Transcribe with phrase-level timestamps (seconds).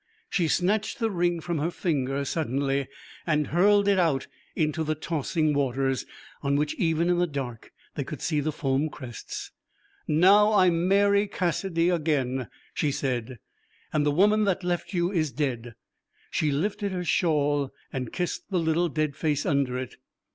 [0.31, 2.87] She snatched the ring from her finger suddenly
[3.27, 6.07] and hurled it out in the tossing waters,
[6.41, 9.51] on which even in the dark they could see the foam crests.
[10.07, 13.37] 'Now I'm Mary Cassidy again,' she said,
[13.93, 15.75] 'and the woman that left you is dead.'
[16.31, 19.97] She lifted her shawl and kissed the little dead face under it.